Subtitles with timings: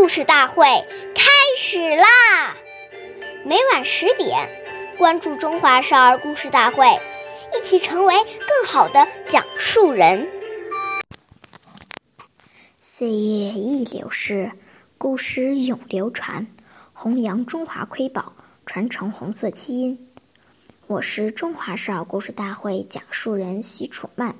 [0.00, 0.64] 故事大会
[1.14, 2.56] 开始啦！
[3.44, 4.48] 每晚十点，
[4.96, 6.86] 关注《中华少儿故事大会》，
[7.54, 10.26] 一起成为更好的讲述人。
[12.78, 14.50] 岁月易流逝，
[14.96, 16.46] 故事永流传，
[16.94, 18.32] 弘扬中华瑰宝，
[18.64, 20.08] 传承红色基因。
[20.86, 24.34] 我是中华少儿故事大会讲述人许楚曼。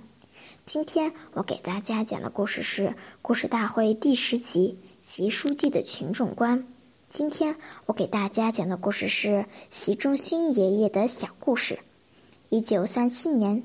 [0.64, 2.86] 今天我给大家讲的故事是
[3.20, 6.58] 《故事大会》第十集《习书记的群众观》。
[7.08, 11.78] 今天我给大家讲的故事是习仲勋爷爷的小故事。
[12.50, 13.62] 一九三七年，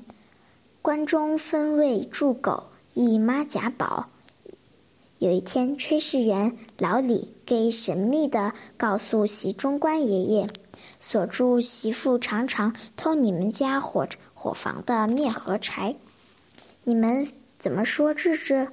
[0.80, 4.08] 关中分卫驻狗一妈贾宝。
[5.18, 10.48] 有一天，炊事员老李给神秘地告诉习中官爷爷。
[10.98, 15.94] 锁住媳妇常常偷你们家火火房的灭和柴，
[16.84, 18.14] 你们怎么说？
[18.14, 18.68] 治治？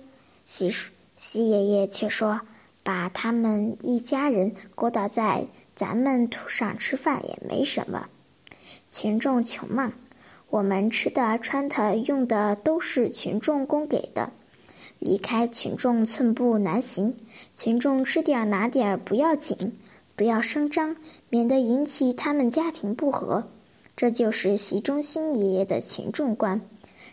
[0.46, 0.74] 习
[1.18, 2.42] 习爷爷却说
[2.84, 8.08] ：“把他们一家人勾搭在咱们土上吃饭也没什么。
[8.92, 9.94] 群众穷嘛，
[10.50, 14.30] 我们吃的、穿的、用的都是群众供给的，
[15.00, 17.16] 离开群众寸步难行。
[17.56, 19.74] 群众吃点拿点不要紧。”
[20.16, 20.96] 不要声张，
[21.32, 23.46] 免得引起他们家庭不和。
[23.96, 26.62] 这就是习仲勋爷爷的群众观，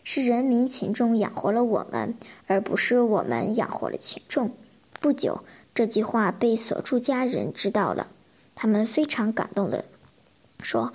[0.04, 2.14] 是人民群众养活了我们，
[2.46, 4.50] 而不是我们养活了群众。
[5.00, 5.42] 不久，
[5.80, 8.06] 这句话被锁住家人知道了，
[8.54, 9.82] 他们非常感动的
[10.62, 10.92] 说：“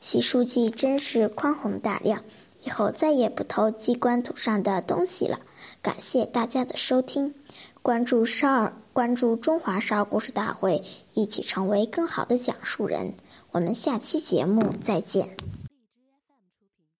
[0.00, 2.22] 习书记真是宽宏大量，
[2.64, 5.38] 以后再也不偷机关土上的东西了。”
[5.82, 7.34] 感谢大家的收听。
[7.82, 13.12] 关注少儿，关注中华少儿故事大会，一起成为更好的讲述人。
[13.52, 15.28] 我们下期节目再见。